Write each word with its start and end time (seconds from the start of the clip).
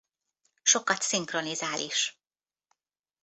Sokat 0.61 1.01
szinkronizál 1.01 1.73
is. 1.79 2.19